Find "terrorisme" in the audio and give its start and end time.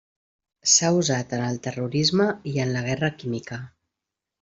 1.69-2.29